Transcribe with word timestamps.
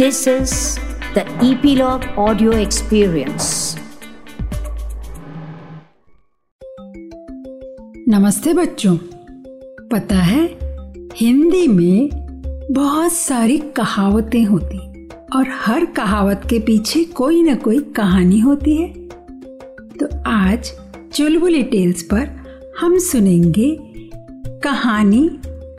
This 0.00 0.16
is 0.16 0.52
the 1.14 1.24
Epilogue 1.44 2.02
Audio 2.18 2.50
Experience. 2.52 3.78
नमस्ते 8.08 8.54
बच्चों। 8.54 8.96
पता 9.92 10.16
है, 10.16 10.58
हिंदी 11.14 11.68
में 11.68 12.10
बहुत 12.70 13.12
सारी 13.12 13.58
कहावतें 13.58 14.44
होती 14.44 15.08
और 15.36 15.46
हर 15.50 15.84
कहावत 15.84 16.42
के 16.50 16.58
पीछे 16.58 17.04
कोई 17.04 17.42
ना 17.42 17.54
कोई 17.54 17.78
कहानी 17.78 18.40
होती 18.40 18.76
है। 18.76 18.88
तो 20.00 20.30
आज 20.30 20.72
चुलबुली 21.14 21.62
टेल्स 21.62 22.02
पर 22.02 22.30
हम 22.80 22.98
सुनेंगे 22.98 23.78
कहानी 24.60 25.30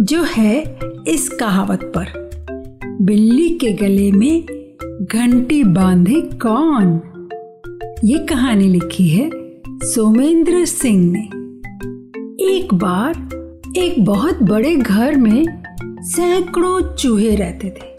जो 0.00 0.22
है 0.22 0.78
इस 1.08 1.28
कहावत 1.28 1.92
पर। 1.96 2.29
बिल्ली 3.00 3.48
के 3.48 3.72
गले 3.72 4.12
में 4.12 4.44
घंटी 5.02 5.64
बांधे 5.64 6.20
कौन? 6.20 7.00
ये 8.04 8.18
कहानी 8.18 8.68
लिखी 8.68 9.08
है 9.08 9.30
सोमेंद्र 9.68 10.64
सिंह 10.64 11.12
ने। 11.12 11.22
एक 12.56 12.74
बार 12.74 13.10
एक 13.76 14.04
बहुत 14.04 14.42
बड़े 14.42 14.76
घर 14.76 15.16
में 15.16 15.62
सैकड़ों 16.02 16.94
चूहे 16.94 17.36
रहते 17.36 17.68
थे 17.68 17.96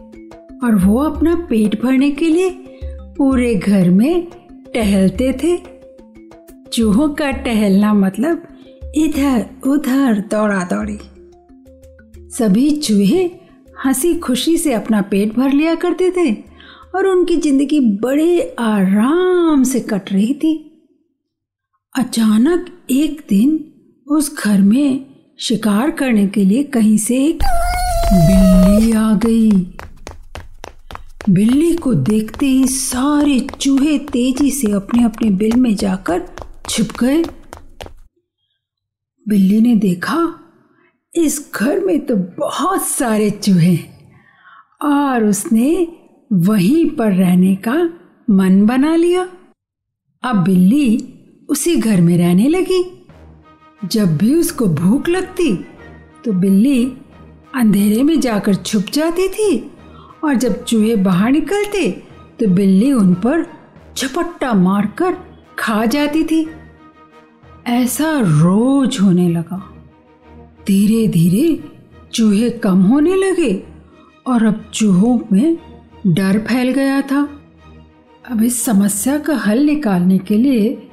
और 0.64 0.76
वो 0.76 1.00
अपना 1.00 1.36
पेट 1.50 1.82
भरने 1.82 2.12
के 2.12 2.26
लिए 2.26 2.50
पूरे 3.18 3.56
घर 3.56 3.90
में 3.90 4.28
टहलते 4.74 5.34
थे। 5.44 5.58
चूहों 6.74 7.10
का 7.10 7.32
टहलना 7.32 7.94
मतलब 7.94 8.44
इधर 8.96 9.46
उधर 9.68 10.24
दौड़ा 10.32 10.64
दौड़ी 10.64 11.00
सभी 12.30 12.72
चूहे 12.72 13.42
हँसी 13.86 14.14
खुशी 14.16 14.58
से 14.58 14.74
अपना 14.74 15.02
पेट 15.02 15.34
भर 15.36 15.52
लिया 15.52 15.76
करते 15.76 16.12
थे 16.12 16.32
और 16.96 17.08
उनकी 17.08 17.38
ज़िंदगी 17.38 17.80
बड़े 17.80 18.56
आराम 18.60 19.64
से 19.64 19.80
कट 19.80 20.12
रही 20.12 20.34
थी। 20.34 20.54
अचानक 21.96 22.66
एक 22.92 23.22
दिन 23.30 23.60
उस 24.08 24.36
घर 24.38 24.62
में 24.62 25.06
शिकार 25.40 25.92
करने 25.92 26.28
के 26.28 26.44
लिए 26.46 26.64
कहीं 26.64 26.98
से 26.98 27.18
एक 27.26 27.44
बिल्ली 28.14 28.92
आ 28.92 29.14
गई। 29.16 29.52
बिल्ली 31.30 31.74
को 31.76 31.94
देखते 31.94 32.46
ही 32.46 32.68
सारे 32.68 33.40
चूहे 33.62 33.98
तेज़ी 33.98 34.52
से 34.52 34.72
अपने 34.72 35.04
अपने 35.04 35.30
बिल 35.30 35.56
में 35.56 35.76
जाकर 35.76 36.24
छिप 36.70 36.90
गए। 37.00 37.24
बिल्ली 39.26 39.60
ने 39.62 39.76
देखा 39.76 40.18
इस 41.16 41.52
घर 41.56 41.80
में 41.80 42.00
तो 42.06 42.16
बहुत 42.40 42.84
सारे 42.84 43.30
चूहे 43.30 43.78
और 44.82 45.24
उसने 45.24 45.88
वहीं 46.34 46.86
पर 46.90 47.12
रहने 47.12 47.56
का 47.56 47.74
मन 48.30 48.66
बना 48.66 48.96
लिया। 48.96 49.28
अब 50.24 50.44
बिल्ली 50.44 50.98
उसी 51.50 51.76
घर 51.76 52.02
में 52.02 52.18
रहने 52.18 52.48
लगी। 52.48 52.84
जब 53.86 54.18
भी 54.18 54.34
उसको 54.36 54.68
भूख 54.68 55.10
लगती 55.10 55.54
तो 56.26 56.34
बिल्ली 56.34 56.86
अंधेरे 57.56 58.04
में 58.04 58.20
जाकर 58.20 58.56
छुप 58.56 58.86
जाती 58.94 59.28
थी। 59.28 59.72
और 60.24 60.36
जब 60.36 60.64
चूहे 60.64 60.96
बाहर 60.96 61.32
निकलते 61.32 61.92
तो 62.40 62.48
बिल्ली 62.48 62.92
उन 62.94 63.14
पर 63.16 63.46
झपट्टा 63.98 64.54
मारकर 64.54 65.18
खा 65.60 65.86
जाती 65.86 66.24
थी। 66.24 66.48
ऐसा 67.68 68.20
रोज 68.20 69.00
होने 69.02 69.30
लगा। 69.30 69.68
धीरे 70.68 71.08
धीरे 71.08 71.64
चूहे 72.14 72.50
कम 72.50 72.82
होने 72.82 73.16
लगे 73.16 73.64
और 74.28 74.44
अब 74.46 74.66
चूहों 74.74 75.20
में 75.32 75.58
डर 76.08 76.40
फैल 76.40 76.72
गया 76.72 77.02
था। 77.02 77.22
अब 78.32 78.44
इस 78.44 78.66
समस्या 78.66 79.18
का 79.20 79.36
हल 79.36 79.60
निकालने 79.60 80.18
के 80.18 80.38
लिए 80.38 80.88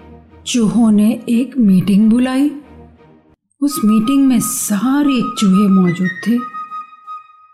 चूहों 0.47 0.91
ने 0.91 1.23
एक 1.29 1.59
मीटिंग 1.59 2.11
बुलाई। 2.11 2.51
उस 3.61 3.81
मीटिंग 3.85 4.27
में 4.27 4.41
सारे 4.41 5.21
चूहे 5.39 5.69
मौजूद 5.69 6.11
थे। 6.27 6.39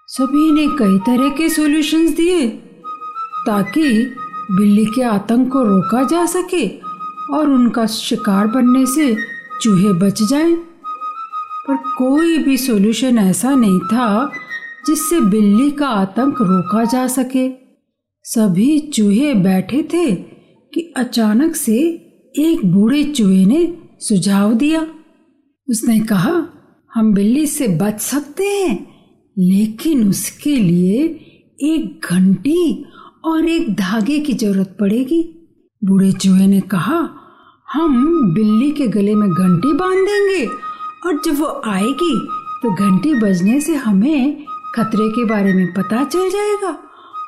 सभी 0.09 0.53
ने 0.53 0.67
कई 0.79 0.99
तरह 0.99 1.29
के 1.29 1.49
सॉल्यूशंस 1.49 2.11
दिए 2.11 2.49
ताकि 3.47 3.91
बिल्ली 4.51 4.85
के 4.85 5.03
आतंक 5.03 5.53
को 5.53 5.63
रोका 5.63 6.03
जा 6.03 6.27
सके 6.27 6.67
और 7.35 7.51
उनका 7.51 7.87
शिकार 7.87 8.47
बनने 8.47 8.87
से 8.87 9.17
चूहे 9.63 9.93
बच 9.93 10.23
जाएँ। 10.23 10.57
पर 11.71 11.77
कोई 11.77 12.39
भी 12.39 12.57
सॉल्यूशन 12.57 13.19
ऐसा 13.19 13.55
नहीं 13.55 13.79
था 13.79 14.31
जिससे 14.87 15.21
बिल्ली 15.21 15.71
का 15.71 15.89
आतंक 15.89 16.37
रोका 16.41 16.85
जा 16.85 17.07
सके। 17.07 17.49
सभी 18.23 18.79
चूहे 18.79 19.35
बैठे 19.35 19.83
थे 19.83 20.15
कि 20.75 20.95
अचानक 20.97 21.57
से 21.57 21.77
एक 22.39 22.61
बूढ़े 22.65 23.05
चूहे 23.05 23.45
ने 23.47 23.79
सुझाव 23.99 24.55
दिया। 24.55 24.87
उसने 25.69 26.01
कहा, 26.01 26.47
हम 26.95 27.13
बिल्ली 27.15 27.47
से 27.47 27.69
बच 27.69 28.01
सकते 28.01 28.45
हैं, 28.45 28.87
लेकिन 29.39 30.09
उसके 30.09 30.57
लिए 30.57 31.03
एक 31.61 32.07
घंटी 32.11 32.85
और 33.25 33.49
एक 33.49 33.75
धागे 33.75 34.19
की 34.19 34.33
ज़रूरत 34.33 34.77
पड़ेगी। 34.81 35.23
बूढ़े 35.85 36.13
चूहे 36.13 36.47
ने 36.47 36.61
कहा, 36.61 37.09
हम 37.73 38.21
बिल्ली 38.35 38.73
के 38.73 38.89
गले 38.89 39.15
में 39.15 39.29
घंटी 39.29 39.73
बाँध 39.73 39.99
देंगे 39.99 40.74
और 41.07 41.21
जब 41.25 41.39
वो 41.41 41.63
आएगी 41.67 42.15
तो 42.63 42.71
घंटी 42.75 43.15
बजने 43.15 43.61
से 43.61 43.75
हमें 43.75 44.45
खतरे 44.75 45.09
के 45.09 45.25
बारे 45.25 45.53
में 45.53 45.73
पता 45.73 46.05
चल 46.05 46.31
जाएगा। 46.31 46.77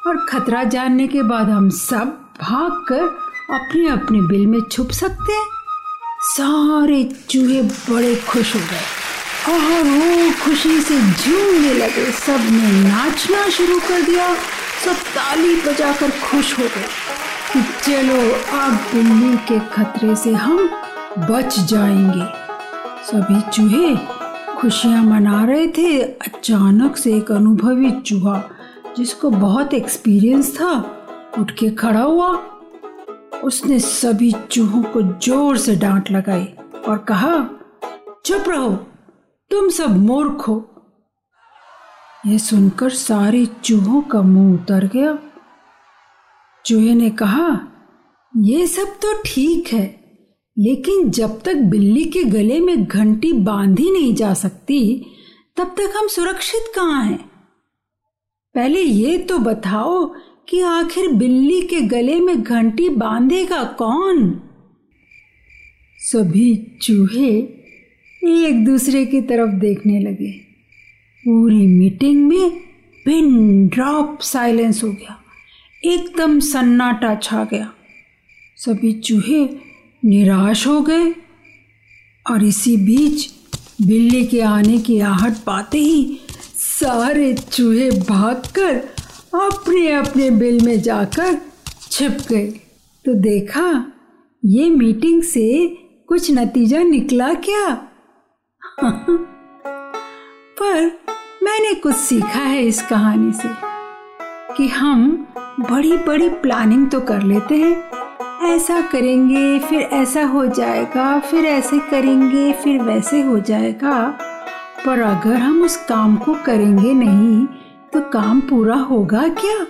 और 0.06 0.16
खतरा 0.28 0.62
जानने 0.64 1.06
के 1.06 1.22
बाद 1.22 1.50
हम 1.50 1.68
सब 1.70 2.16
भागकर 2.40 3.02
अपने 3.54 3.88
अपने 3.88 4.20
बिल 4.20 4.46
में 4.46 4.60
छुप 4.60 4.90
सकते 4.90 5.32
हैं। 5.32 5.46
सारे 6.22 7.02
चूहे 7.30 7.62
बड़े 7.62 8.14
खुश 8.28 8.54
हो 8.54 8.60
गए 8.60 9.52
और 9.52 9.84
वो 9.84 10.30
खुशी 10.44 10.80
से 10.80 11.00
झूमने 11.00 11.74
लगे। 11.74 12.10
सबने 12.12 12.88
नाचना 12.88 13.48
शुरू 13.48 13.78
कर 13.78 14.02
दिया। 14.02 14.34
सब 14.84 14.96
ताली 15.14 15.54
बजाकर 15.56 16.10
खुश 16.10 16.58
हो 16.58 16.64
गए 16.64 16.88
कि 17.52 17.62
चलो, 17.82 18.20
अब 18.58 18.72
बिल्ली 18.72 19.36
के 19.36 19.58
खतरे 19.74 20.16
से 20.16 20.32
हम 20.32 20.68
बच 21.18 21.58
जाएँगे। 21.58 22.45
सभी 23.06 23.40
चूहे 23.50 23.96
खुशियाँ 24.56 25.02
मना 25.04 25.44
रहे 25.44 25.66
थे। 25.68 25.98
अचानक 26.02 26.96
से 26.96 27.14
एक 27.16 27.30
अनुभवी 27.32 27.90
चूहा, 28.00 28.42
जिसको 28.96 29.30
बहुत 29.30 29.74
एक्सपीरियंस 29.74 30.54
था, 30.56 30.72
उठ 31.38 31.50
के 31.50 31.70
खड़ा 31.70 32.02
हुआ। 32.02 32.30
उसने 33.44 33.78
सभी 33.78 34.32
चूहों 34.50 34.82
को 34.82 35.02
ज़ोर 35.02 35.56
से 35.56 35.76
डांट 35.76 36.10
लगाई 36.10 36.44
और 36.88 36.98
कहा, 36.98 37.36
चुप 38.24 38.48
रहो, 38.48 38.70
तुम 39.50 39.68
सब 39.68 39.96
मूर्ख 39.96 40.48
हो। 40.48 40.56
यह 42.26 42.38
सुनकर 42.38 42.90
सारे 42.90 43.46
चूहों 43.64 44.02
का 44.02 44.22
मुँह 44.22 44.54
उतर 44.54 44.86
गया। 44.86 45.18
चूहे 46.64 46.94
ने 46.94 47.10
कहा 47.10 47.48
यह 48.36 48.66
सब 48.66 48.98
तो 49.02 49.22
ठीक 49.26 49.72
है 49.72 50.05
लेकिन 50.58 51.10
जब 51.10 51.42
तक 51.42 51.56
बिल्ली 51.56 52.04
के 52.04 52.24
गले 52.24 52.60
में 52.60 52.84
घंटी 52.84 53.32
बांधी 53.32 53.90
नहीं 53.90 54.14
जा 54.14 54.34
सकती, 54.34 55.06
तब 55.56 55.64
तक 55.64 55.92
हम 55.96 56.08
सुरक्षित 56.08 56.72
कहाँ 56.74 57.04
हैं? 57.04 57.30
पहले 58.54 58.80
ये 58.80 59.18
तो 59.18 59.38
बताओ 59.38 60.14
कि 60.48 60.60
आखिर 60.60 61.08
बिल्ली 61.08 61.62
के 61.62 61.80
गले 61.80 62.20
में 62.20 62.42
घंटी 62.42 62.88
बांधेगा 62.88 63.64
कौन? 63.64 64.40
सभी 65.98 66.78
चूहे 66.82 67.38
एक 68.24 68.64
दूसरे 68.64 69.06
की 69.06 69.20
तरफ़ 69.20 69.50
देखने 69.50 70.00
लगे। 70.00 70.32
पूरी 71.18 71.66
मीटिंग 71.66 72.28
में 72.28 72.50
पिन 73.04 73.68
ड्रॉप 73.68 74.18
साइलेंस 74.20 74.84
हो 74.84 74.88
गया। 74.88 75.22
एकदम 75.84 76.40
सन्नाटा 76.40 77.14
छा 77.14 77.44
गया। 77.44 77.72
सभी 78.56 78.92
चूहे 78.92 79.65
निराश 80.06 80.66
हो 80.66 80.80
गए 80.80 81.14
और 82.30 82.44
इसी 82.44 82.76
बीच 82.76 83.34
बिल्ली 83.86 84.24
के 84.24 84.40
आने 84.40 84.78
की 84.78 85.00
आहट 85.00 85.36
पाते 85.46 85.78
ही 85.78 86.20
सारे 86.56 87.34
चूहे 87.34 87.90
भागकर 87.90 88.76
अपने 89.34 89.92
अपने 89.92 90.30
बिल 90.30 90.64
में 90.64 90.82
जाकर 90.82 91.38
छिप 91.90 92.18
गए। 92.28 92.46
तो 93.04 93.14
देखा, 93.14 93.92
ये 94.44 94.70
मीटिंग 94.70 95.22
से 95.22 95.76
कुछ 96.08 96.30
नतीजा 96.30 96.82
निकला 96.82 97.34
क्या? 97.34 97.70
पर 100.62 101.00
मैंने 101.42 101.74
कुछ 101.74 101.94
सीखा 101.94 102.40
है 102.40 102.64
इस 102.64 102.82
कहानी 102.82 103.32
से 103.32 103.48
कि 104.56 104.68
हम 104.68 105.28
बड़ी 105.60 105.96
बड़ी 105.96 106.28
प्लानिंग 106.28 106.90
तो 106.90 107.00
कर 107.00 107.22
लेते 107.22 107.54
हैं 107.54 107.95
ऐसा 108.42 108.80
करेंगे, 108.80 109.58
फिर 109.58 109.80
ऐसा 109.80 110.24
हो 110.24 110.46
जाएगा, 110.46 111.18
फिर 111.18 111.44
ऐसे 111.44 111.78
करेंगे, 111.78 112.52
फिर 112.52 112.82
वैसे 112.82 113.22
हो 113.22 113.40
जाएगा। 113.40 114.18
पर 114.86 115.00
अगर 115.00 115.34
हम 115.34 115.62
उस 115.62 115.76
काम 115.76 116.16
को 116.16 116.34
करेंगे 116.34 116.94
नहीं 116.94 117.46
तो 117.92 118.00
काम 118.00 118.40
पूरा 118.40 118.76
होगा 118.76 119.28
क्या? 119.28 119.66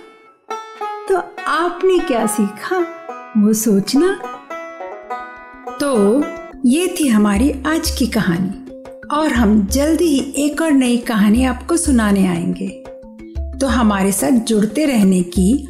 तो 1.09 1.17
आपने 1.47 1.99
क्या 1.99 2.25
सीखा? 2.25 2.85
वो 3.37 3.53
सोचना। 3.53 4.19
तो 5.79 6.23
ये 6.65 6.95
थी 6.99 7.07
हमारी 7.07 7.51
आज 7.51 7.91
की 7.91 8.07
कहानी। 8.07 8.81
और 9.15 9.31
हम 9.31 9.65
जल्दी 9.65 10.05
ही 10.05 10.45
एक 10.45 10.61
और 10.61 10.71
नई 10.71 10.97
कहानी 10.97 11.45
आपको 11.45 11.77
सुनाने 11.77 12.27
आएँगे। 12.27 12.67
तो 13.59 13.67
हमारे 13.67 14.11
साथ 14.11 14.31
जुड़ते 14.31 14.85
रहने 14.85 15.21
की 15.21 15.69